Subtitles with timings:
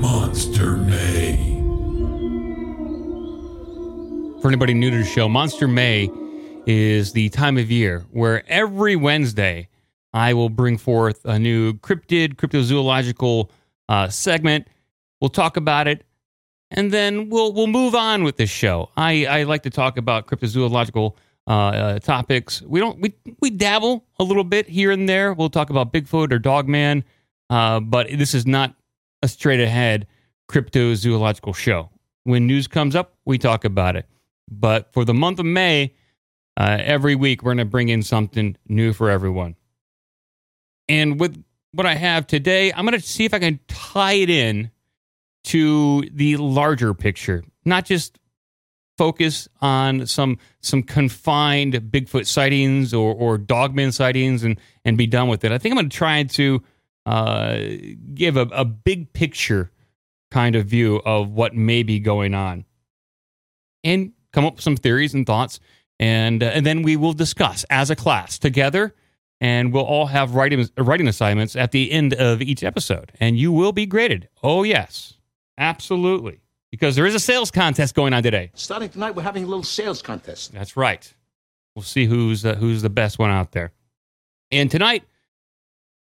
[0.00, 1.36] Monster May.
[4.40, 6.10] For anybody new to the show, Monster May
[6.64, 9.68] is the time of year where every Wednesday
[10.14, 13.50] I will bring forth a new cryptid, cryptozoological
[13.90, 14.68] uh, segment.
[15.20, 16.04] We'll talk about it,
[16.70, 18.88] and then we'll we'll move on with this show.
[18.96, 21.14] I, I like to talk about cryptozoological
[21.46, 22.62] uh, uh, topics.
[22.62, 25.34] We don't we we dabble a little bit here and there.
[25.34, 27.04] We'll talk about Bigfoot or Dogman,
[27.50, 28.74] uh, but this is not
[29.22, 30.06] a straight ahead
[30.50, 31.90] cryptozoological show.
[32.24, 34.06] When news comes up, we talk about it.
[34.50, 35.94] But for the month of May,
[36.56, 39.56] uh, every week we're going to bring in something new for everyone.
[40.88, 41.42] And with
[41.72, 44.70] what I have today, I'm going to see if I can tie it in
[45.44, 48.18] to the larger picture, not just
[48.96, 55.28] focus on some some confined Bigfoot sightings or or Dogman sightings and and be done
[55.28, 55.52] with it.
[55.52, 56.62] I think I'm going to try to
[57.06, 57.58] uh,
[58.14, 59.70] give a, a big picture
[60.30, 62.64] kind of view of what may be going on,
[63.82, 65.60] and come up with some theories and thoughts,
[65.98, 68.94] and uh, and then we will discuss as a class together.
[69.40, 73.52] And we'll all have writing writing assignments at the end of each episode, and you
[73.52, 74.28] will be graded.
[74.42, 75.14] Oh yes,
[75.58, 76.43] absolutely
[76.74, 78.50] because there is a sales contest going on today.
[78.54, 80.52] Starting tonight, we're having a little sales contest.
[80.52, 81.14] That's right.
[81.76, 83.70] We'll see who's uh, who's the best one out there.
[84.50, 85.04] And tonight,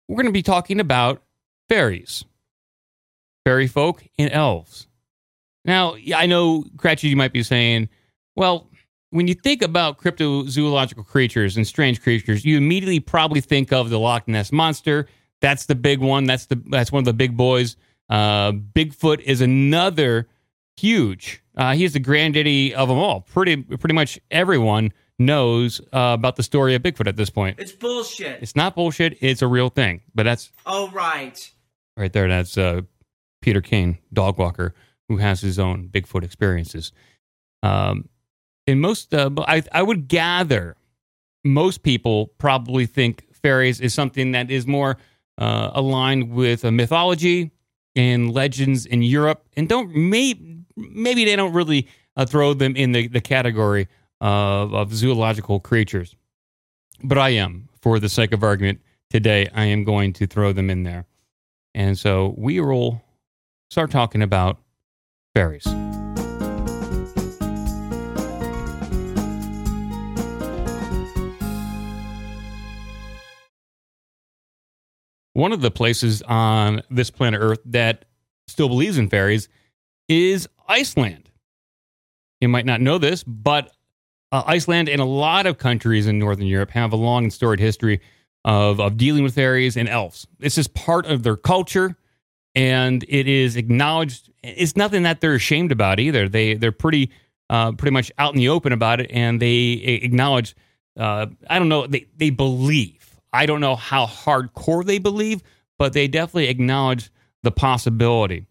[0.09, 1.23] we're going to be talking about
[1.69, 2.25] fairies,
[3.45, 4.87] fairy folk, and elves.
[5.63, 7.87] Now, I know, Cratchit, you might be saying,
[8.35, 8.67] well,
[9.11, 13.99] when you think about cryptozoological creatures and strange creatures, you immediately probably think of the
[13.99, 15.07] Loch Ness monster.
[15.39, 16.25] That's the big one.
[16.25, 17.77] That's the that's one of the big boys.
[18.09, 20.27] Uh, Bigfoot is another
[20.79, 21.43] huge.
[21.55, 23.21] Uh, he's the granddaddy of them all.
[23.21, 27.59] Pretty pretty much everyone knows uh, about the story of Bigfoot at this point.
[27.59, 28.41] It's bullshit.
[28.41, 29.17] It's not bullshit.
[29.21, 30.01] It's a real thing.
[30.13, 31.51] But that's oh right.
[31.95, 32.27] right there.
[32.27, 32.81] That's uh,
[33.41, 34.73] Peter Kane, dog walker,
[35.09, 36.91] who has his own Bigfoot experiences.
[37.63, 38.09] Um,
[38.67, 40.75] and most, uh, I, I would gather,
[41.43, 44.97] most people probably think fairies is something that is more
[45.37, 47.51] uh, aligned with a mythology
[47.95, 52.91] and legends in Europe, and don't maybe maybe they don't really uh, throw them in
[52.91, 53.87] the, the category
[54.21, 56.15] of, of zoological creatures.
[57.03, 58.79] But I am, for the sake of argument
[59.09, 61.05] today, I am going to throw them in there.
[61.75, 63.01] And so we will
[63.69, 64.59] start talking about
[65.35, 65.67] fairies.
[75.33, 78.05] One of the places on this planet Earth that
[78.47, 79.49] still believes in fairies
[80.09, 81.29] is Iceland.
[82.41, 83.71] You might not know this, but
[84.31, 87.59] uh, Iceland and a lot of countries in Northern Europe have a long and storied
[87.59, 88.01] history
[88.45, 90.27] of, of dealing with fairies and elves.
[90.39, 91.95] This is part of their culture,
[92.55, 94.31] and it is acknowledged.
[94.43, 96.29] It's nothing that they're ashamed about either.
[96.29, 97.11] They they're pretty
[97.49, 99.73] uh, pretty much out in the open about it, and they
[100.03, 100.55] acknowledge.
[100.97, 101.87] Uh, I don't know.
[101.87, 103.19] They they believe.
[103.33, 105.43] I don't know how hardcore they believe,
[105.77, 107.11] but they definitely acknowledge
[107.43, 108.47] the possibility.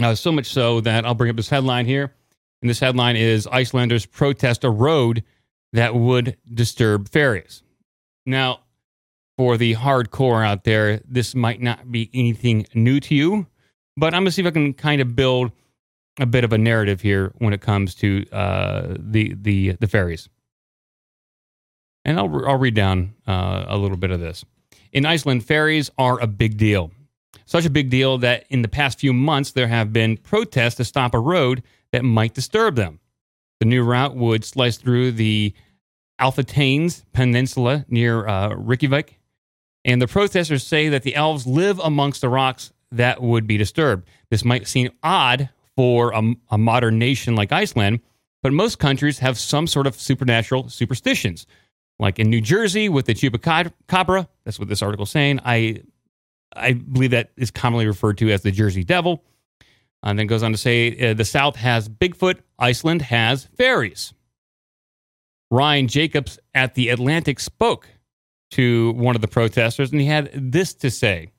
[0.00, 2.14] Uh, so much so that I'll bring up this headline here.
[2.62, 5.24] And this headline is Icelanders protest a road
[5.72, 7.62] that would disturb fairies.
[8.26, 8.60] Now,
[9.38, 13.46] for the hardcore out there, this might not be anything new to you,
[13.96, 15.52] but I'm going to see if I can kind of build
[16.18, 20.28] a bit of a narrative here when it comes to uh, the, the, the fairies.
[22.04, 24.44] And I'll, I'll read down uh, a little bit of this.
[24.92, 26.90] In Iceland, fairies are a big deal.
[27.50, 30.84] Such a big deal that in the past few months, there have been protests to
[30.84, 33.00] stop a road that might disturb them.
[33.58, 35.52] The new route would slice through the
[36.20, 39.18] Álftanes Peninsula near uh, Reykjavik.
[39.84, 44.06] And the protesters say that the elves live amongst the rocks that would be disturbed.
[44.30, 46.22] This might seem odd for a,
[46.52, 47.98] a modern nation like Iceland,
[48.44, 51.48] but most countries have some sort of supernatural superstitions
[51.98, 54.28] like in New Jersey with the chupacabra.
[54.44, 55.40] That's what this article is saying.
[55.44, 55.82] I
[56.54, 59.24] I believe that is commonly referred to as the Jersey Devil.
[60.02, 64.14] And then goes on to say uh, the South has Bigfoot, Iceland has fairies.
[65.50, 67.88] Ryan Jacobs at the Atlantic spoke
[68.52, 71.30] to one of the protesters, and he had this to say.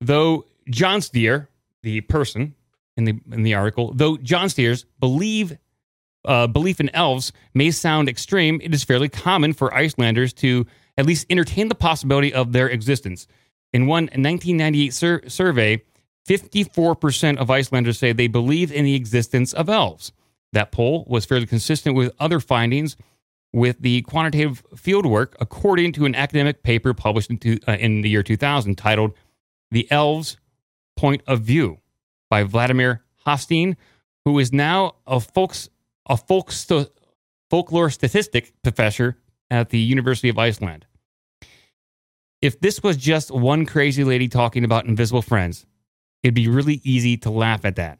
[0.00, 1.48] Though Jónsdóttir,
[1.82, 2.54] the person
[2.96, 5.58] in the in the article, though Jónsdóttir's believe
[6.24, 10.66] uh, belief in elves may sound extreme, it is fairly common for Icelanders to
[10.96, 13.26] at least entertain the possibility of their existence.
[13.72, 15.82] In one 1998 sur- survey,
[16.28, 20.12] 54% of Icelanders say they believe in the existence of elves.
[20.52, 22.96] That poll was fairly consistent with other findings
[23.52, 28.10] with the quantitative fieldwork, according to an academic paper published in, two, uh, in the
[28.10, 29.14] year 2000 titled
[29.70, 30.36] The Elves'
[30.96, 31.78] Point of View
[32.28, 33.76] by Valdimar Hafstein,
[34.24, 35.70] who is now a, folks,
[36.08, 36.16] a
[37.50, 39.16] folkloristics professor
[39.50, 40.86] at the University of Iceland.
[42.40, 45.66] If this was just one crazy lady talking about invisible friends,
[46.22, 47.98] it'd be really easy to laugh at that,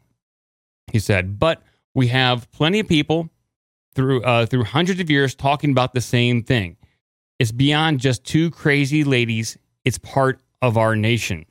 [0.93, 1.39] he said.
[1.39, 1.63] But
[1.95, 3.31] we have plenty of people
[3.95, 6.77] through uh, through hundreds of years talking about the same thing.
[7.39, 9.59] It's beyond just two crazy ladies.
[9.85, 11.47] It's part of our nation,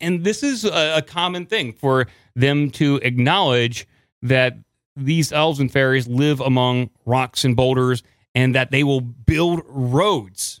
[0.00, 3.86] and this is a, a common thing for them to acknowledge
[4.22, 4.56] that
[4.96, 8.02] these elves and fairies live among rocks and boulders,
[8.34, 10.60] and that they will build roads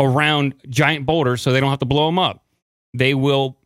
[0.00, 2.44] around giant boulders so they don't have to blow them up.
[2.94, 3.58] They will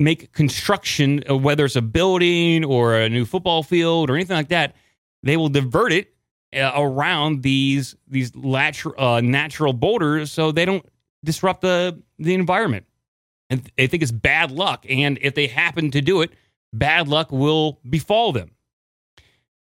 [0.00, 4.48] make construction, uh, whether it's a building or a new football field or anything like
[4.48, 4.76] that,
[5.22, 6.14] they will divert it
[6.54, 10.86] uh, around these these uh, natural boulders so they don't
[11.24, 12.86] disrupt the the environment.
[13.50, 16.30] And they think it's bad luck, and if they happen to do it,
[16.74, 18.50] bad luck will befall them.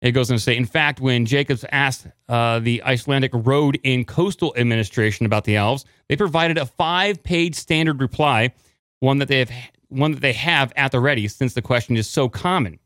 [0.06, 4.06] It goes on to say, in fact, when Jacobs asked uh, the Icelandic Road and
[4.06, 8.52] Coastal Administration about the elves, they provided a five-page standard reply,
[9.00, 9.50] one that they have
[9.88, 12.78] one that they have at the ready since the question is so common.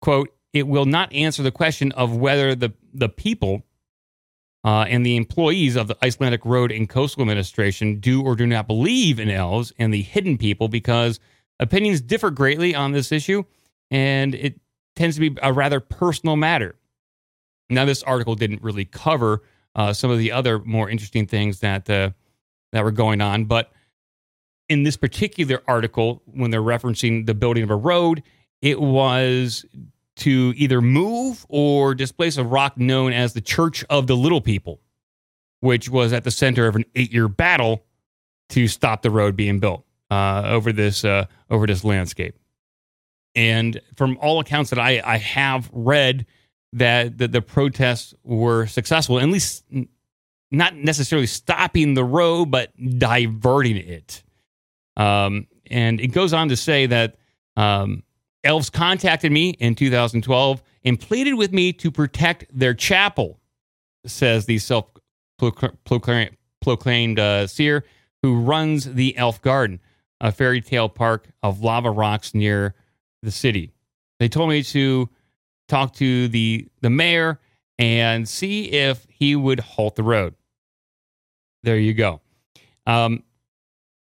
[0.00, 3.62] Quote, it will not answer the question of whether the, the people
[4.64, 8.66] uh, and the employees of the Icelandic Road and Coastal Administration do or do not
[8.66, 11.18] believe in elves and the hidden people because
[11.58, 13.44] opinions differ greatly on this issue
[13.90, 14.61] and it
[14.96, 16.74] tends to be a rather personal matter.
[17.70, 19.42] Now, this article didn't really cover
[19.74, 22.10] uh, some of the other more interesting things that uh,
[22.72, 23.72] that were going on, but
[24.68, 28.22] in this particular article, when they're referencing the building of a road,
[28.62, 29.66] it was
[30.16, 34.80] to either move or displace a rock known as the Church of the Little People,
[35.60, 37.84] which was at the center of an eight-year battle
[38.50, 42.38] to stop the road being built uh, over this uh, over this landscape.
[43.34, 46.26] And from all accounts that I, I have read,
[46.74, 49.64] that the, the protests were successful, at least
[50.50, 54.22] not necessarily stopping the road, but diverting it.
[54.96, 57.16] Um, and it goes on to say that
[57.56, 58.02] um,
[58.44, 63.38] elves contacted me in 2012 and pleaded with me to protect their chapel,
[64.06, 64.86] says the self
[65.38, 67.84] proclaimed uh, seer
[68.22, 69.80] who runs the Elf Garden,
[70.20, 72.74] a fairy tale park of lava rocks near
[73.22, 73.72] the city.
[74.18, 75.08] They told me to
[75.68, 77.40] talk to the, the mayor
[77.78, 80.34] and see if he would halt the road.
[81.62, 82.20] There you go.
[82.86, 83.22] Um,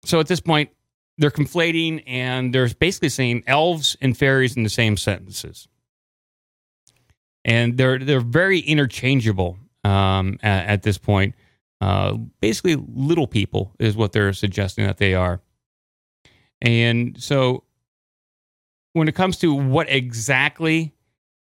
[0.05, 0.69] so at this point,
[1.17, 5.67] they're conflating and they're basically saying elves and fairies in the same sentences.
[7.45, 11.35] And they're they're very interchangeable um, at, at, this point.
[11.81, 15.41] Uh, basically, little people is what they're suggesting that they are.
[16.61, 17.63] And so,
[18.93, 20.93] when it comes to what exactly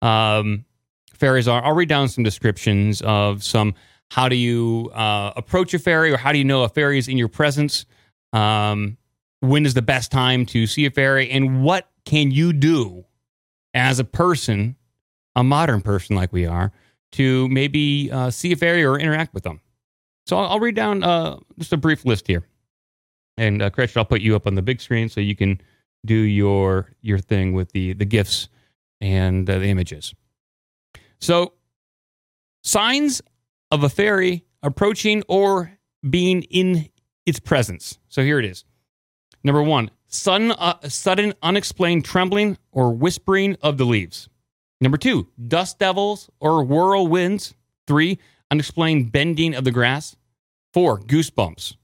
[0.02, 0.66] um,
[1.14, 3.74] fairies are, I'll read down some descriptions of some.
[4.10, 7.08] How do you uh, approach a fairy, or how do you know a fairy is
[7.08, 7.86] in your presence?
[8.34, 8.98] Um,
[9.40, 13.06] when is the best time to see a fairy and what can you do
[13.74, 14.76] as a person,
[15.36, 16.72] a modern person like we are,
[17.14, 19.60] to maybe uh, see a fairy or interact with them.
[20.26, 22.48] So I'll, I'll read down uh, just a brief list here.
[23.38, 25.60] And uh, I'll put you up on the big screen so you can
[26.06, 28.50] do your your thing with the the gifs
[29.00, 30.14] and uh, the images.
[31.20, 31.54] So,
[32.64, 33.22] signs
[33.72, 35.78] of a fairy approaching or
[36.08, 36.90] being in
[37.26, 37.98] its presence.
[38.10, 38.66] So here it is.
[39.44, 44.30] Number one, sudden, uh, sudden unexplained trembling or whispering of the leaves.
[44.80, 47.54] Number two, dust devils or whirlwinds.
[47.88, 50.16] Three, unexplained bending of the grass.
[50.74, 51.76] Four, goosebumps.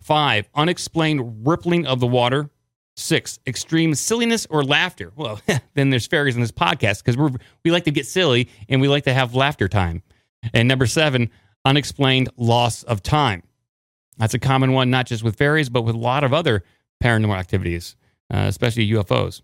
[0.00, 2.50] Five, unexplained rippling of the water.
[2.96, 5.12] Six, extreme silliness or laughter.
[5.16, 5.40] Well,
[5.74, 7.30] then there's fairies in this podcast because we
[7.64, 10.02] we like to get silly and we like to have laughter time.
[10.52, 11.30] And number seven,
[11.64, 13.42] unexplained loss of time.
[14.18, 16.62] That's a common one, not just with fairies, but with a lot of other
[17.02, 17.96] paranormal activities,
[18.32, 19.42] uh, especially UFOs.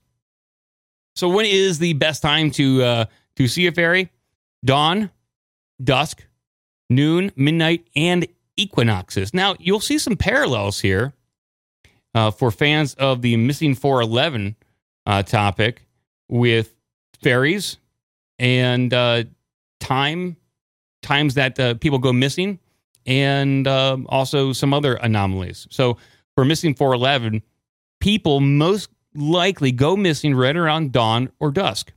[1.16, 3.04] So, when is the best time to uh,
[3.37, 4.11] to see a fairy?
[4.64, 5.11] Dawn,
[5.83, 6.25] dusk,
[6.88, 8.26] noon, midnight, and
[8.57, 9.35] equinoxes.
[9.35, 11.14] Now, you'll see some parallels here
[12.14, 14.57] uh, for fans of the missing 411
[15.07, 15.87] uh, topic
[16.29, 16.75] with
[17.23, 17.79] fairies
[18.38, 19.25] and uh,
[19.81, 20.37] time
[21.02, 22.59] times that uh, people go missing,
[23.07, 25.67] and um, also some other anomalies.
[25.71, 25.97] So,
[26.35, 27.43] for missing 411,
[28.00, 31.93] people most likely go missing right around dawn or dusk.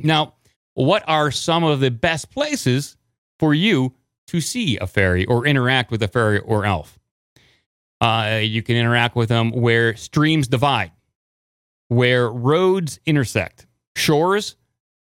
[0.00, 0.34] Now,
[0.74, 2.96] what are some of the best places
[3.38, 3.94] for you
[4.28, 6.97] to see a fairy or interact with a fairy or elf.
[8.00, 10.92] Uh, you can interact with them where streams divide,
[11.88, 14.56] where roads intersect, shores,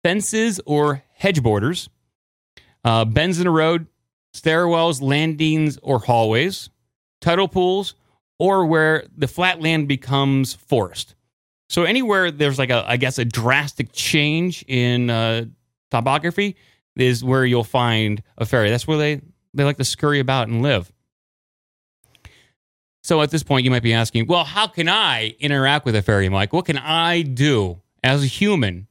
[0.03, 1.89] fences, or hedge borders,
[2.83, 3.87] uh, bends in a road,
[4.35, 6.69] stairwells, landings, or hallways,
[7.21, 7.95] tidal pools,
[8.39, 11.15] or where the flat land becomes forest.
[11.69, 15.45] So anywhere there's like a, I guess, a drastic change in uh,
[15.89, 16.55] topography
[16.95, 18.69] is where you'll find a fairy.
[18.69, 19.21] That's where they
[19.55, 20.91] they like to scurry about and live.
[23.13, 26.01] So at this point, you might be asking, well, how can I interact with a
[26.01, 26.51] fairy, Mike?
[26.51, 28.87] What can I do as a human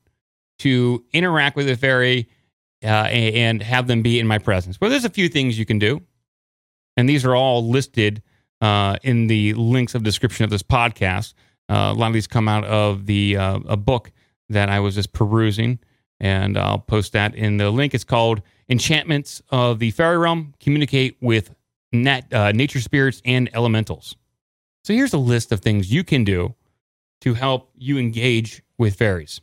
[0.61, 2.29] to interact with a fairy
[2.85, 4.81] uh, and have them be in my presence?
[4.81, 6.03] Well, there's a few things you can do,
[6.97, 8.23] and these are all listed
[8.61, 11.35] uh, in the links of description of this podcast.
[11.69, 14.13] Uh, a lot of these come out of the uh, a book
[14.51, 15.81] that I was just perusing,
[16.21, 17.93] and I'll post that in the link.
[17.93, 21.53] It's called "Enchantments of the Fairy Realm: Communicate with
[21.93, 24.17] nat- uh, Nature Spirits and Elementals."
[24.85, 26.55] So here's a list of things you can do
[27.21, 29.41] to help you engage with fairies,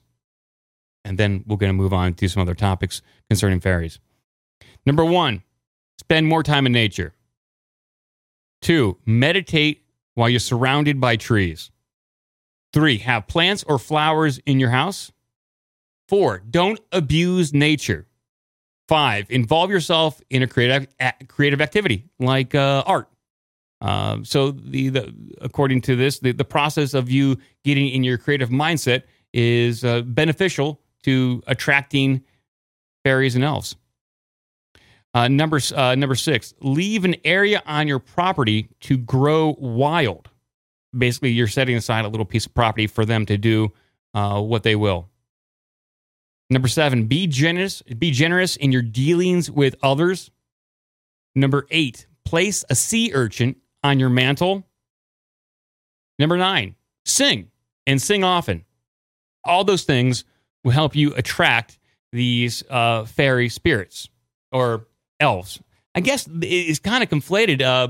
[1.06, 4.00] and then we're going to move on to some other topics concerning fairies.
[4.86, 5.44] Number one,
[5.98, 7.14] spend more time in nature.
[8.62, 11.72] Two, meditate while you're surrounded by trees.
[12.74, 15.12] Three, have plants or flowers in your house.
[16.10, 18.08] Four, don't abuse nature.
[18.90, 20.88] Five, involve yourself in a creative
[21.28, 23.08] creative activity like uh, art.
[23.82, 28.18] Uh, so, the, the according to this, the, the process of you getting in your
[28.18, 32.24] creative mindset is uh, beneficial to attracting
[33.04, 33.76] fairies and elves.
[35.14, 40.30] Uh, number uh, number six, leave an area on your property to grow wild.
[40.98, 43.72] Basically, you're setting aside a little piece of property for them to do
[44.16, 45.08] uh, what they will.
[46.50, 47.82] Number seven, be generous.
[47.82, 50.32] Be generous in your dealings with others.
[51.36, 54.66] Number eight, place a sea urchin on your mantle.
[56.18, 56.76] Number nine,
[57.06, 57.52] sing
[57.86, 58.66] and sing often.
[59.46, 60.26] All those things
[60.64, 61.80] will help you attract
[62.12, 64.10] these uh, fairy spirits
[64.52, 64.88] or
[65.20, 65.60] elves.
[65.96, 67.90] I guess it's kind of conflated uh,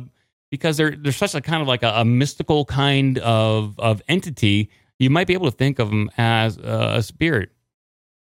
[0.52, 4.70] because they're they're such a kind of like a, a, mystical kind of of entity.
[5.00, 7.52] You might be able to think of them as a, a spirit.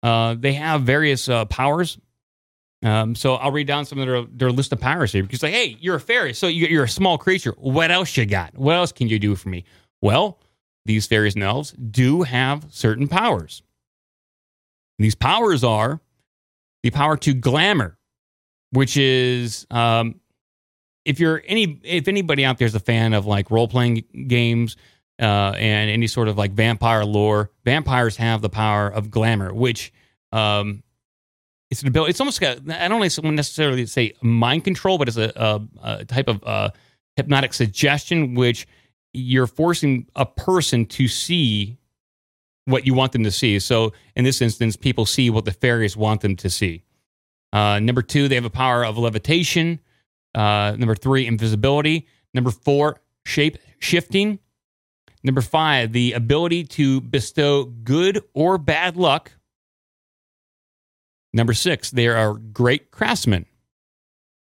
[0.03, 1.98] Uh, they have various uh, powers.
[2.84, 5.53] Um, so I'll read down some of their, their list of powers here because, like,
[5.53, 7.53] hey, you're a fairy, so you're a small creature.
[7.58, 8.58] What else you got?
[8.58, 9.65] What else can you do for me?
[10.01, 10.39] Well,
[10.86, 13.62] these fairies and elves do have certain powers.
[14.98, 16.01] These powers are
[16.81, 17.98] the power to glamour,
[18.72, 20.20] which is um,
[21.05, 24.75] if you're any if anybody out there is a fan of like role playing games
[25.22, 29.94] uh, and any sort of like vampire lore, vampires have the power of glamour, which
[30.32, 30.84] um,
[31.70, 32.10] it's an ability.
[32.10, 36.28] It's almost got I don't necessarily say mind control, but it's a, a, a type
[36.28, 36.72] of uh,
[37.16, 38.68] hypnotic suggestion, which
[39.13, 41.78] you're forcing a person to see
[42.66, 43.60] what you want them to see.
[43.60, 46.84] So in this instance, people see what the fairies want them to see.
[47.54, 49.80] Uh, number two, they have a power of levitation.
[50.34, 52.08] Uh, number three, invisibility.
[52.34, 54.40] Number four, shape shifting.
[55.24, 59.32] Number five, the ability to bestow good or bad luck.
[61.34, 63.46] Number six, they are great craftsmen.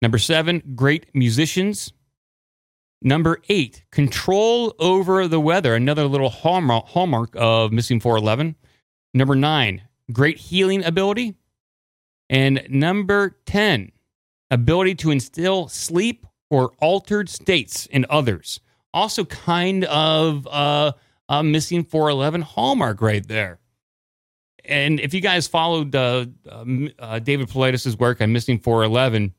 [0.02, 1.94] Number seven, great musicians.
[3.02, 5.76] Number eight, control over the weather.
[5.76, 8.56] Another little hallmark of Missing 411.
[9.14, 11.36] Number nine, great healing ability.
[12.30, 13.92] And number 10,
[14.52, 18.60] ability to instill sleep or altered states in others.
[18.98, 20.92] Also, kind of uh,
[21.30, 23.60] a missing 411 hallmark right there.
[24.66, 29.36] And if you guys followed uh, uh, David Paulides' work on Missing 411,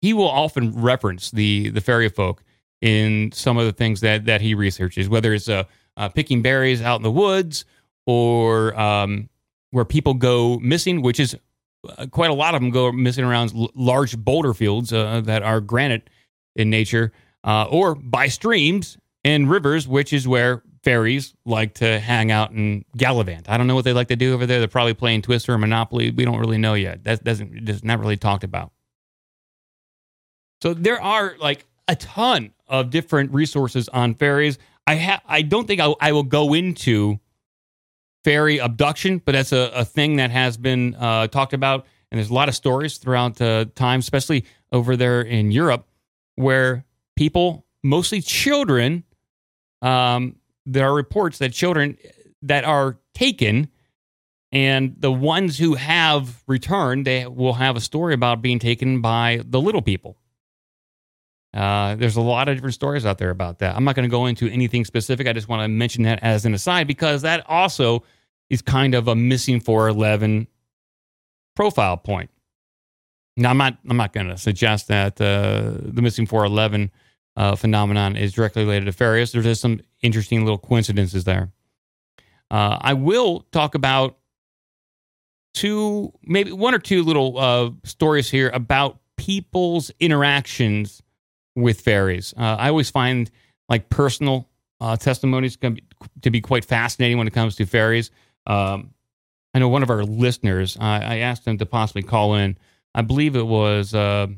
[0.00, 2.44] he will often reference the the fairy folk
[2.80, 5.64] in some of the things that that he researches, whether it's uh,
[5.96, 7.64] uh, picking berries out in the woods
[8.06, 9.28] or um,
[9.72, 11.36] where people go missing, which is
[11.98, 15.60] uh, quite a lot of them go missing around large boulder fields uh, that are
[15.60, 16.08] granite
[16.54, 17.10] in nature,
[17.44, 22.84] uh, or by streams and rivers, which is where fairies like to hang out and
[22.96, 23.48] gallivant.
[23.48, 24.58] I don't know what they like to do over there.
[24.58, 26.10] They're probably playing Twister or Monopoly.
[26.10, 27.04] We don't really know yet.
[27.04, 28.72] That doesn't just not really talked about.
[30.60, 34.58] So there are like a ton of different resources on fairies.
[34.86, 37.18] I ha- I don't think I, will go into
[38.24, 41.86] fairy abduction, but that's a, a thing that has been uh, talked about.
[42.10, 45.88] And there's a lot of stories throughout the time, especially over there in Europe,
[46.36, 46.84] where
[47.16, 49.04] people, mostly children,
[49.82, 51.98] um, there are reports that children
[52.42, 53.68] that are taken
[54.52, 59.40] And the ones who have returned, they will have a story about being taken by
[59.44, 60.18] the little people.
[61.54, 63.74] Uh, there's a lot of different stories out there about that.
[63.74, 65.26] I'm not going to go into anything specific.
[65.26, 68.04] I just want to mention that as an aside because that also
[68.50, 70.46] is kind of a missing 411
[71.56, 72.30] profile point.
[73.36, 73.78] Now, I'm not.
[73.88, 76.90] I'm not going to suggest that uh, the missing 411
[77.36, 79.32] uh, phenomenon is directly related to fairies.
[79.32, 81.50] There's just some interesting little coincidences there.
[82.50, 84.18] Uh, I will talk about
[85.54, 91.02] two, maybe one or two little uh, stories here about people's interactions
[91.56, 92.34] with fairies.
[92.36, 93.30] Uh, I always find
[93.68, 94.48] like personal
[94.80, 98.10] uh, testimonies to be quite fascinating when it comes to fairies.
[98.46, 98.92] Um,
[99.54, 102.56] I know one of our listeners, I asked him to possibly call in.
[102.94, 104.28] I believe it was uh,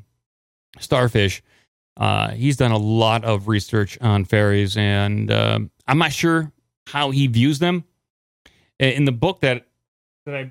[0.78, 1.42] Starfish.
[1.96, 6.52] Uh, he's done a lot of research on fairies, and um, I'm not sure
[6.86, 7.84] how he views them.
[8.78, 9.66] In the book that
[10.26, 10.50] that I,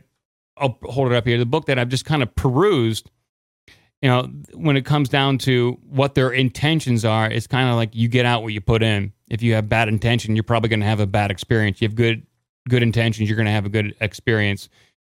[0.58, 1.38] I'll hold it up here.
[1.38, 3.10] The book that I've just kind of perused,
[4.02, 7.94] you know, when it comes down to what their intentions are, it's kind of like
[7.94, 9.12] you get out what you put in.
[9.30, 11.82] If you have bad intention, you're probably going to have a bad experience.
[11.82, 12.26] You have good
[12.70, 14.70] good intentions, you're going to have a good experience.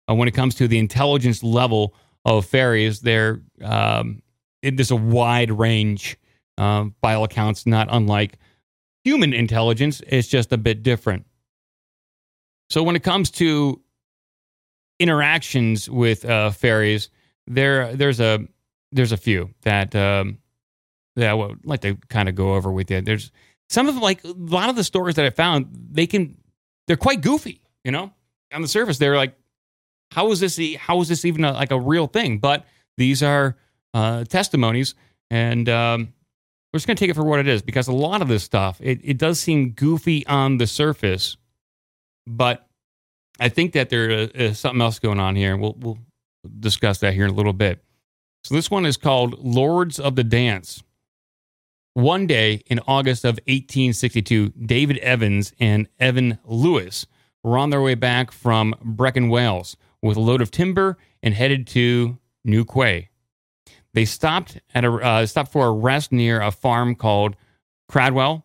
[0.09, 4.23] Uh, when it comes to the intelligence level of fairies, there um,
[4.63, 6.19] there's a wide range.
[6.59, 8.39] Um, by all accounts, not unlike
[9.05, 10.03] human intelligence.
[10.07, 11.25] It's just a bit different.
[12.69, 13.81] So when it comes to
[15.01, 17.09] interactions with uh, fairies,
[17.47, 18.47] there there's a
[18.93, 20.39] there's a few that um,
[21.17, 23.01] that I would like to kind of go over with you.
[23.01, 23.33] There's
[23.69, 26.37] some of them, like a lot of the stories that I found, they can
[26.87, 28.13] they're quite goofy, you know.
[28.53, 29.35] On the surface, they're like,
[30.15, 30.61] how is this?
[30.77, 32.39] How is this even a, like a real thing?
[32.39, 32.67] But
[32.97, 33.57] these are
[33.95, 34.95] uh, testimonies,
[35.31, 36.13] and um,
[36.73, 38.43] we're just going to take it for what it is because a lot of this
[38.43, 41.37] stuff it, it does seem goofy on the surface,
[42.27, 42.67] but
[43.41, 45.57] I think that there is something else going on here.
[45.57, 45.99] We'll we'll
[46.61, 47.83] discuss that here in a little bit.
[48.45, 50.83] So this one is called Lords of the Dance.
[51.95, 57.07] One day in August of 1862, David Evans and Evan Lewis
[57.45, 61.67] were on their way back from Brecon, Wales, with a load of timber and headed
[61.69, 63.09] to New Quay.
[63.95, 67.37] They stopped at a uh, stopped for a rest near a farm called
[67.91, 68.45] Cradwell.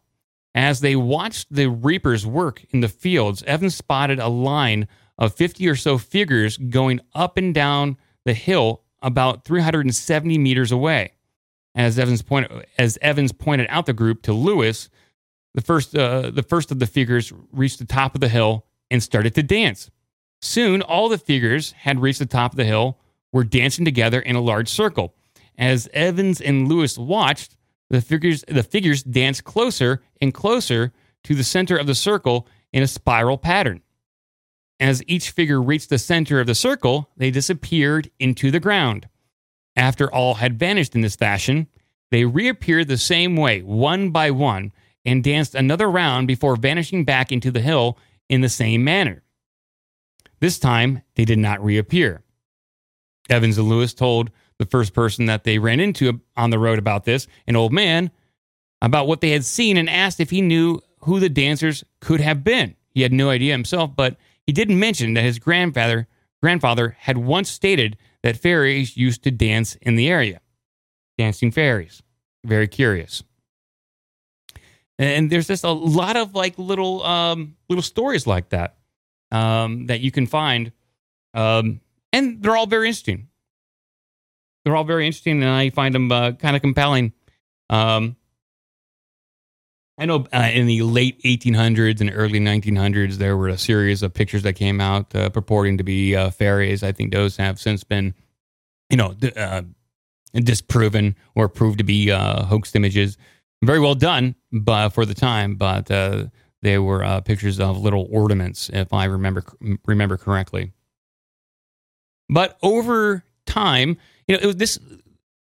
[0.54, 5.68] As they watched the reapers work in the fields, Evans spotted a line of 50
[5.68, 11.14] or so figures going up and down the hill about 370 meters away.
[11.76, 14.90] As Evans pointed, as Evans pointed out the group to Lewis,
[15.54, 19.02] the first, uh, the first of the figures reached the top of the hill and
[19.02, 19.92] started to dance.
[20.42, 23.00] Soon, all the figures had reached the top of the hill,
[23.32, 25.14] were dancing together in a large circle.
[25.58, 27.56] As Evans and Lewis watched,
[27.90, 32.84] the figures, the figures danced closer and closer to the center of the circle in
[32.84, 33.82] a spiral pattern.
[34.80, 39.08] As each figure reached the center of the circle, they disappeared into the ground.
[39.76, 41.68] After all had vanished in this fashion,
[42.12, 44.72] they reappeared the same way, one by one,
[45.04, 47.98] and danced another round before vanishing back into the hill
[48.30, 49.24] in the same manner.
[50.40, 52.24] This time, they did not reappear.
[53.30, 57.06] Evans and Lewis told the first person that they ran into on the road about
[57.06, 58.12] this, an old man,
[58.82, 62.44] about what they had seen and asked if he knew who the dancers could have
[62.44, 62.76] been.
[62.94, 66.08] He had no idea himself, but he didn't mention that his grandfather
[66.42, 70.40] grandfather had once stated that fairies used to dance in the area.
[71.18, 72.04] Dancing fairies.
[72.46, 73.24] Very curious.
[75.00, 78.77] And there's just a lot of like little um, little stories like that
[79.32, 80.72] um, that you can find,
[81.34, 81.82] um,
[82.14, 83.28] and they're all very interesting.
[84.64, 87.14] They're all very interesting, and I find them uh, kind of compelling.
[87.70, 88.18] Um,
[89.98, 94.14] I know uh, in the late 1800s and early 1900s, there were a series of
[94.14, 96.84] pictures that came out uh, purporting to be uh, fairies.
[96.84, 98.14] I think those have since been,
[98.90, 99.64] you know, uh,
[100.36, 103.18] disproven or proved to be uh, hoaxed images.
[103.64, 105.90] Very well done, but for the time, but
[106.62, 109.44] they were pictures of little ornaments, if I remember
[109.86, 110.74] remember correctly.
[112.30, 114.80] But over time, you know, it was this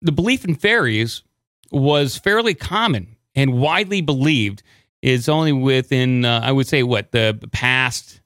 [0.02, 1.22] the belief in fairies
[1.70, 4.62] was fairly common and widely believed
[5.02, 8.20] is only within, uh, I would say, what, the past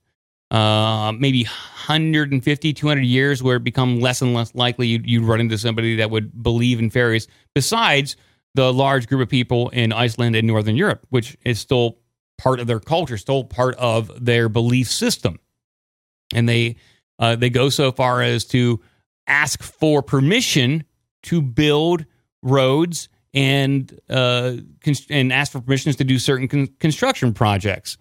[0.50, 5.40] uh, maybe 150, 200 years where it become less and less likely you'd, you'd run
[5.40, 8.16] into somebody that would believe in fairies, besides
[8.54, 11.96] the large group of people in Iceland and Northern Europe, which is still
[12.42, 15.38] part of their culture, still part of their belief system.
[16.34, 16.76] And they,
[17.18, 18.80] uh, they go so far as to
[19.28, 20.82] ask for permission
[21.24, 22.04] to build
[22.42, 24.56] roads and uh,
[25.08, 27.96] and ask for permissions to do certain con- construction projects.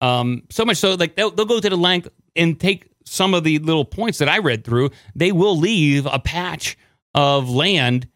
[0.00, 3.44] Um, so much so, like they'll, they'll go to the length and take some of
[3.44, 6.76] the little points that I read through, they will leave a patch
[7.14, 8.06] of land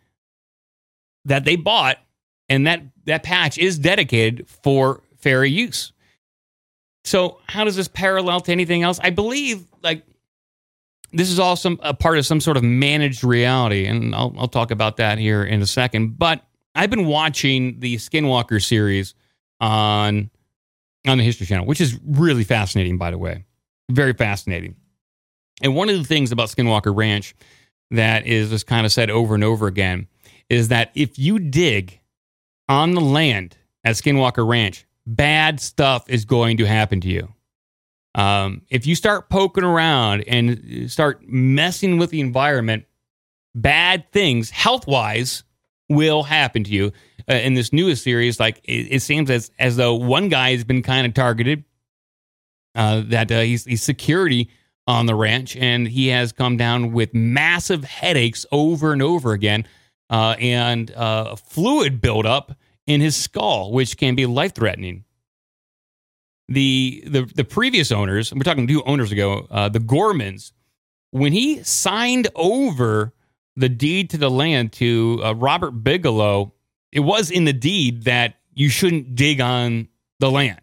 [1.24, 1.98] that they bought,
[2.48, 5.92] and that that patch is dedicated for fairy use.
[7.04, 9.00] So, how does this parallel to anything else?
[9.02, 10.04] I believe like
[11.12, 14.48] this is all some a part of some sort of managed reality, and I'll, I'll
[14.48, 16.18] talk about that here in a second.
[16.18, 19.14] But I've been watching the Skinwalker series
[19.60, 20.30] on
[21.06, 23.44] on the History Channel, which is really fascinating, by the way,
[23.90, 24.76] very fascinating.
[25.62, 27.34] And one of the things about Skinwalker Ranch
[27.90, 30.08] that is just kind of said over and over again
[30.48, 32.00] is that if you dig
[32.68, 37.28] on the land at Skinwalker Ranch, bad stuff is going to happen to you.
[38.14, 42.84] Um, if you start poking around and start messing with the environment,
[43.54, 45.42] bad things, health wise,
[45.88, 46.92] will happen to you.
[47.28, 50.62] Uh, in this newest series, like it, it, seems as as though one guy has
[50.62, 51.64] been kind of targeted.
[52.74, 54.50] Uh, that uh, he's, he's security
[54.86, 59.66] on the ranch, and he has come down with massive headaches over and over again,
[60.10, 62.56] uh, and uh, fluid buildup
[62.86, 65.04] in his skull, which can be life threatening
[66.48, 70.52] the the the previous owners, we're talking two owners ago, uh, the Gormans,
[71.10, 73.14] when he signed over
[73.56, 76.52] the deed to the land to uh, Robert Bigelow,
[76.92, 79.88] it was in the deed that you shouldn't dig on
[80.20, 80.60] the land.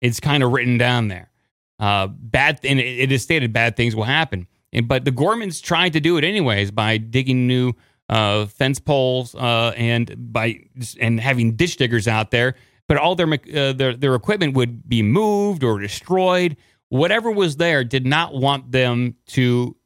[0.00, 1.30] It's kind of written down there.
[1.78, 4.46] Uh, bad, and it, it is stated bad things will happen.
[4.72, 7.72] And, but the Gormans tried to do it anyways by digging new
[8.10, 10.60] uh, fence poles uh, and by
[11.00, 12.54] and having ditch diggers out there
[12.90, 16.56] but all their, uh, their their equipment would be moved or destroyed.
[16.88, 19.76] Whatever was there did not want them to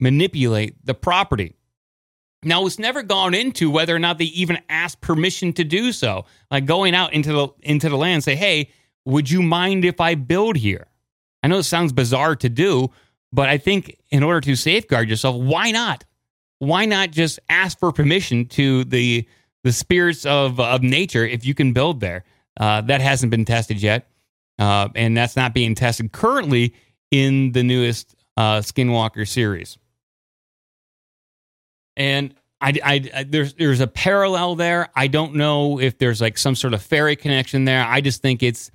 [0.00, 1.54] manipulate the property.
[2.42, 6.24] Now it's never gone into whether or not they even asked permission to do so.
[6.50, 8.72] Like going out into the into the land, and say, "Hey,
[9.04, 10.88] would you mind if I build here?"
[11.44, 12.90] I know it sounds bizarre to do,
[13.32, 16.02] but I think in order to safeguard yourself, why not?
[16.58, 19.26] Why not just ask for permission to the
[19.64, 22.24] the spirits of of nature if you can build there.
[22.58, 24.06] Uh, that hasn't been tested yet,
[24.60, 26.72] uh, and that's not being tested currently
[27.10, 29.76] in the newest uh, Skinwalker series.
[31.96, 34.88] And I, I, I, there's there's a parallel there.
[34.94, 37.84] I don't know if there's like some sort of fairy connection there.
[37.84, 38.70] I just think it's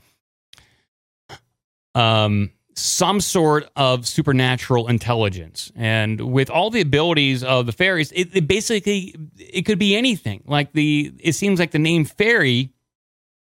[1.96, 5.72] um some sort of supernatural intelligence.
[5.76, 10.44] And with all the abilities of the fairies, it, it, basically it could be anything.
[10.46, 12.74] Like the it seems like the name fairy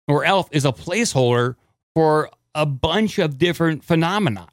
[0.07, 1.55] or elf is a placeholder
[1.95, 4.47] for a bunch of different phenomena,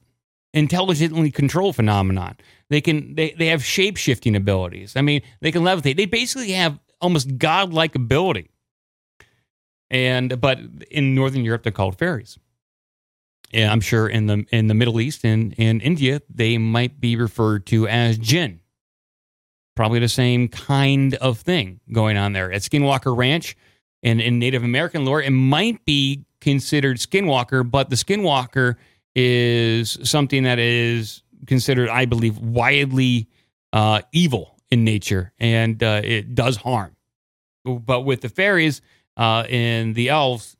[0.55, 2.37] intelligently controlled phenomenon.
[2.71, 4.97] They can they they have shape shifting abilities.
[4.97, 5.97] I mean, they can levitate.
[5.97, 8.51] They basically have almost godlike ability.
[9.91, 10.59] And but
[10.91, 12.39] in Northern Europe, they're called fairies.
[13.53, 17.17] Yeah, I'm sure in the in the Middle East and in India, they might be
[17.17, 18.61] referred to as jinn.
[19.75, 23.57] Probably the same kind of thing going on there at Skinwalker Ranch.
[24.03, 28.77] And in Native American lore, it might be considered Skinwalker, but the Skinwalker
[29.15, 33.29] is something that is considered, I believe, widely
[33.73, 36.95] uh, evil in nature, and uh, it does harm.
[37.65, 38.81] But with the fairies
[39.17, 40.57] uh, and the elves,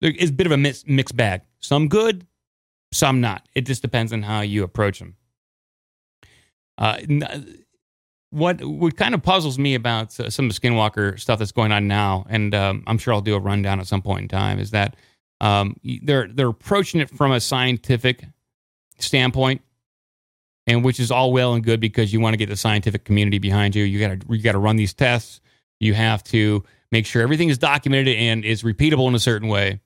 [0.00, 1.42] it's a bit of a mixed bag.
[1.60, 2.26] Some good,
[2.92, 3.46] some not.
[3.54, 5.16] It just depends on how you approach them.
[6.78, 6.98] Uh,
[8.30, 11.72] what what kind of puzzles me about uh, some of the Skinwalker stuff that's going
[11.72, 14.58] on now, and um, I'm sure I'll do a rundown at some point in time,
[14.58, 14.96] is that
[15.40, 18.24] um, they're they're approaching it from a scientific
[18.98, 19.62] standpoint,
[20.66, 23.38] and which is all well and good because you want to get the scientific community
[23.38, 23.84] behind you.
[23.84, 25.40] You got to you got to run these tests.
[25.80, 29.80] You have to make sure everything is documented and is repeatable in a certain way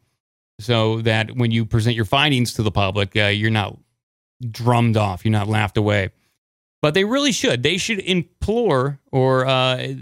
[0.60, 3.78] so that when you present your findings to the public, uh, you're not
[4.50, 6.10] drummed off, you're not laughed away.
[6.82, 7.62] But they really should.
[7.62, 9.94] They should implore or uh,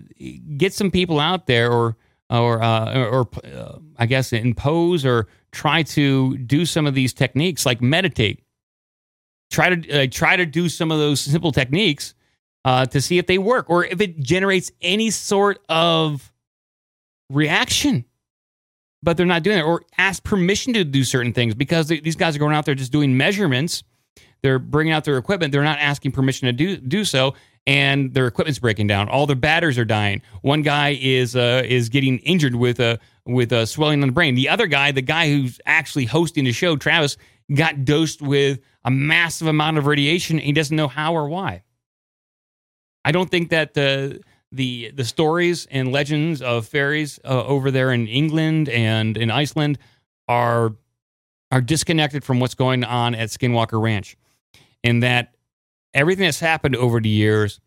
[0.57, 1.97] get some people out there, or
[2.29, 7.65] or uh, or, uh, I guess impose or try to do some of these techniques,
[7.65, 8.43] like meditate.
[9.53, 12.15] Try to uh, try to do some of those simple techniques
[12.65, 16.33] uh, to see if they work or if it generates any sort of
[17.31, 18.05] reaction
[19.03, 22.37] but they're not doing it or ask permission to do certain things because these guys
[22.37, 23.83] are going out there just doing measurements.
[24.43, 25.53] They're bringing out their equipment.
[25.53, 27.35] They're not asking permission to do do so,
[27.67, 29.09] and their equipment's breaking down.
[29.09, 30.23] All their batters are dying.
[30.43, 34.35] One guy is uh, is getting injured with a with a swelling on the brain.
[34.35, 37.17] The other guy, the guy who's actually hosting the show, Travis,
[37.55, 40.39] got dosed with a massive amount of radiation.
[40.39, 41.63] He doesn't know how or why.
[43.05, 44.21] I don't think that the
[44.53, 49.79] the the stories and legends of fairies uh, over there in England and in Iceland
[50.29, 50.75] are
[51.51, 54.17] are disconnected from what's going on at Skinwalker Ranch,
[54.85, 55.35] and that
[55.95, 57.61] everything that's happened over the years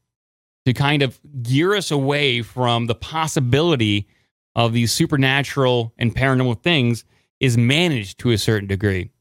[0.66, 4.08] to kind of gear us away from the possibility
[4.56, 7.06] of these supernatural and paranormal things
[7.40, 9.12] is managed to a certain degree.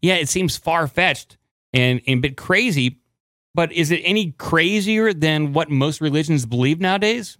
[0.00, 1.36] Yeah, it seems far fetched
[1.72, 2.98] and, and a bit crazy,
[3.54, 7.38] but is it any crazier than what most religions believe nowadays?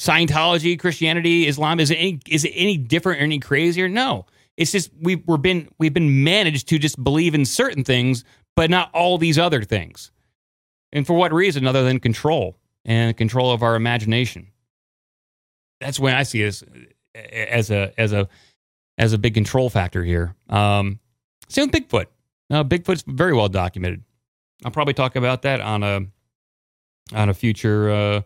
[0.00, 3.88] Scientology, Christianity, Islam, is it any, is it any different or any crazier?
[3.88, 4.26] No.
[4.56, 8.70] It's just we've we're been we've been managed to just believe in certain things, but
[8.70, 10.10] not all these other things.
[10.92, 14.48] And for what reason other than control and control of our imagination?
[15.80, 16.64] That's when I see this
[17.14, 18.28] as a as a
[18.96, 20.34] as a big control factor here.
[20.48, 21.00] Um,
[21.48, 22.06] same with Bigfoot.
[22.50, 24.04] Uh, Bigfoot's very well documented.
[24.64, 26.00] I'll probably talk about that on a
[27.14, 27.90] on a future.
[27.90, 28.22] Uh, uh,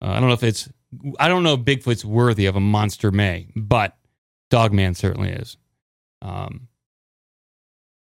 [0.00, 0.68] I don't know if it's.
[1.18, 3.96] I don't know if Bigfoot's worthy of a monster may, but
[4.50, 5.56] Dogman certainly is.
[6.20, 6.68] Um,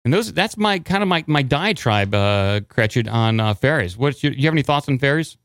[0.05, 3.97] and those that's my kind of my my diatribe, uh, Cretchen, on uh, fairies.
[3.97, 5.37] What you, you have any thoughts on fairies?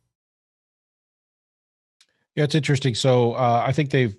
[2.35, 2.95] Yeah, it's interesting.
[2.95, 4.15] So uh, I think they've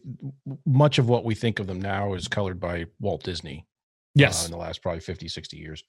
[0.66, 3.66] much of what we think of them now is colored by Walt Disney.
[4.14, 5.84] Yes, uh, in the last probably 50, 60 years.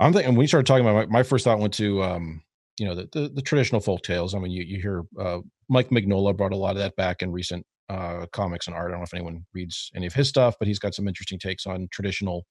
[0.00, 2.42] I'm thinking when you started talking about my, my first thought went to um,
[2.78, 4.34] you know the, the, the traditional folk tales.
[4.34, 7.30] I mean, you you hear uh, Mike Mignola brought a lot of that back in
[7.30, 8.88] recent uh, comics and art.
[8.88, 11.38] I don't know if anyone reads any of his stuff, but he's got some interesting
[11.38, 12.46] takes on traditional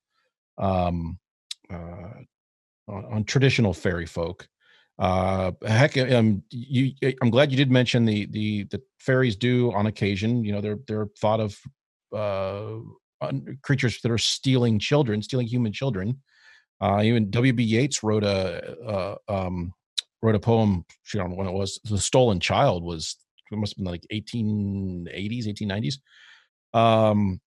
[0.57, 1.19] um,
[1.71, 2.21] uh,
[2.87, 4.47] on, on traditional fairy folk.
[4.99, 9.87] Uh, heck, um, you, I'm glad you did mention the the the fairies do on
[9.87, 10.43] occasion.
[10.43, 11.57] You know, they're they're thought of
[12.15, 12.77] uh,
[13.63, 16.21] creatures that are stealing children, stealing human children.
[16.81, 17.63] Uh, even W.B.
[17.63, 19.73] Yeats wrote a uh, um,
[20.21, 20.83] wrote a poem.
[21.13, 21.79] I don't know when it was.
[21.83, 23.17] The Stolen Child was
[23.51, 26.77] it must have been like 1880s, 1890s.
[26.77, 27.39] Um,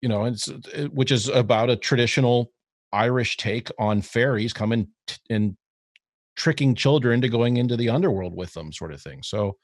[0.00, 2.52] you know, it's it, which is about a traditional
[2.92, 5.56] Irish take on fairies coming t- and
[6.36, 9.22] tricking children into going into the underworld with them, sort of thing.
[9.22, 9.56] So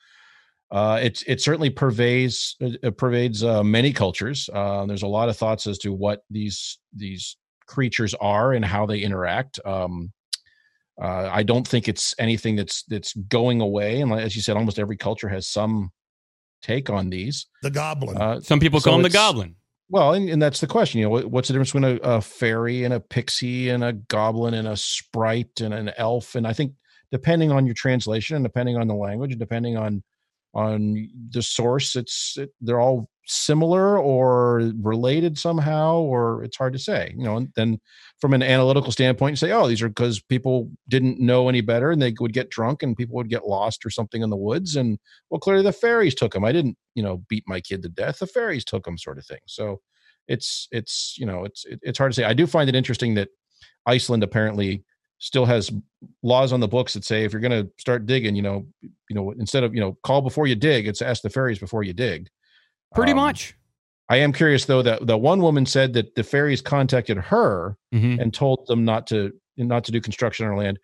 [0.71, 4.51] uh, it it certainly pervades it pervades uh, many cultures.
[4.53, 7.37] Uh, there's a lot of thoughts as to what these these
[7.69, 9.61] creatures are and how they interact.
[9.65, 10.13] Um,
[11.01, 14.01] uh, I don't think it's anything that's that's going away.
[14.01, 15.91] And as you said, almost every culture has some
[16.61, 17.47] take on these.
[17.63, 18.17] The goblin.
[18.17, 19.55] Uh, Some people so call him the goblin.
[19.89, 20.99] well, and, and that's the question.
[20.99, 23.93] You know, what, what's the difference between a, a fairy and a pixie and a
[23.93, 26.35] goblin and a sprite and an elf?
[26.35, 26.73] And I think
[27.13, 30.03] depending on your translation and depending on the language and depending on
[30.55, 36.79] on the source, it's it, they're all similar or related somehow, or it's hard to
[36.79, 37.13] say.
[37.17, 37.79] You know, and then
[38.21, 41.91] from an analytical standpoint, you say, oh, these are because people didn't know any better
[41.91, 44.77] and they would get drunk and people would get lost or something in the woods.
[44.77, 44.99] And
[45.31, 46.45] well, clearly the fairies took them.
[46.45, 48.19] I didn't, you know, beat my kid to death.
[48.19, 49.41] The fairies took them, sort of thing.
[49.47, 49.81] So
[50.29, 52.25] it's it's you know it's it, it's hard to say.
[52.25, 53.29] I do find it interesting that
[53.87, 54.85] Iceland apparently
[55.19, 55.71] still has
[56.23, 59.15] laws on the books that say if you're going to start digging, you know, you
[59.17, 61.93] know, instead of you know call before you dig, it's ask the fairies before you
[61.93, 62.29] dig.
[62.95, 63.55] Pretty Um, much.
[64.09, 68.21] I am curious though that the one woman said that the fairies contacted her Mhm.
[68.21, 70.79] and told them not to not to do construction on her land.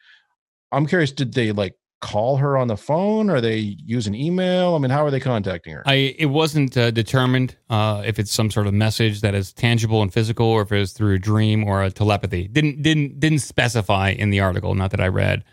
[0.73, 4.74] I'm curious, did they like call her on the phone or they use an email?
[4.74, 5.83] I mean, how are they contacting her?
[5.87, 10.02] I it wasn't uh, determined uh, if it's some sort of message that is tangible
[10.02, 12.48] and physical, or if it was through a dream or a telepathy.
[12.48, 14.74] Didn't didn't didn't specify in the article.
[14.74, 15.44] Not that I read.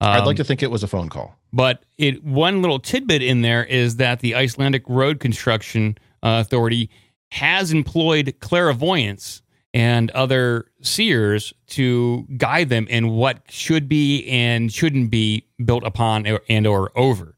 [0.00, 1.34] I'd Um, like to think it was a phone call.
[1.52, 6.90] But it one little tidbit in there is that the Icelandic Road Construction uh, Authority
[7.30, 9.42] has employed clairvoyants
[9.74, 16.26] and other seers to guide them in what should be and shouldn't be built upon
[16.48, 17.34] and or over.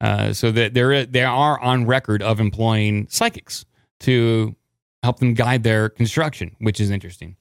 [0.00, 3.64] Uh, so that there they are on record of employing psychics
[4.00, 4.54] to
[5.02, 7.36] help them guide their construction, which is interesting.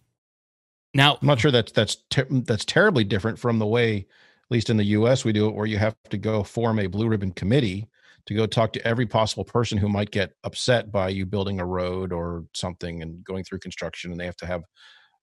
[0.94, 4.70] Now, I'm not sure that's that's ter- that's terribly different from the way, at least
[4.70, 7.32] in the U.S., we do it, where you have to go form a blue ribbon
[7.32, 7.88] committee
[8.26, 11.66] to go talk to every possible person who might get upset by you building a
[11.66, 14.64] road or something and going through construction, and they have to have,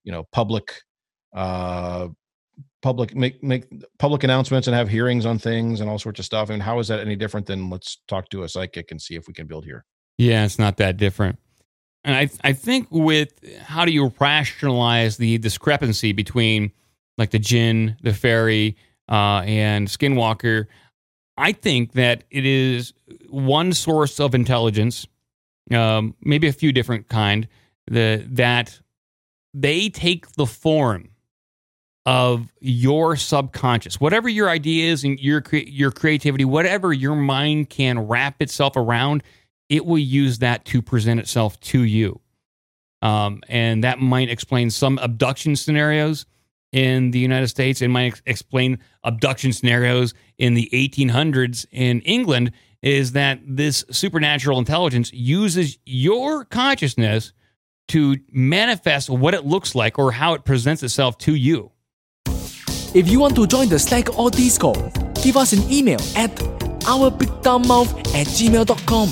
[0.05, 0.81] you know, public,
[1.35, 2.09] uh,
[2.83, 3.67] public make make
[3.99, 6.51] public announcements and have hearings on things and all sorts of stuff.
[6.51, 9.29] And how is that any different than let's talk to a psychic and see if
[9.29, 9.85] we can build here?
[10.17, 11.39] Yeah, it's not that different.
[12.05, 16.73] And I I think with how do you rationalize the discrepancy between
[17.17, 18.77] like the Jinn, the fairy,
[19.09, 20.67] uh, and Skinwalker?
[21.39, 22.93] I think that it is
[23.31, 25.07] one source of intelligence,
[25.73, 27.47] um, maybe a few different kind,
[27.87, 28.81] the, that
[29.55, 31.11] they take the form
[32.05, 38.41] of your subconscious, whatever your ideas and your your creativity, whatever your mind can wrap
[38.41, 39.23] itself around,
[39.69, 42.19] it will use that to present itself to you.
[43.03, 46.25] Um, and that might explain some abduction scenarios.
[46.73, 52.53] In the United States and might explain abduction scenarios in the 1800s in England
[52.83, 57.33] is that this supernatural intelligence uses your consciousness
[57.89, 61.73] to manifest what it looks like or how it presents itself to you.
[62.95, 66.35] If you want to join the Slack or Discord, give us an email at
[66.85, 69.09] ourbigdumbmouth at gmail.com.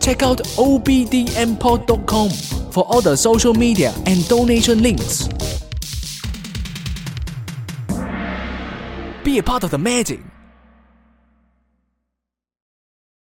[0.00, 2.30] Check out obdmpod.com
[2.72, 5.28] for all the social media and donation links.
[9.22, 10.29] Be a part of the magic.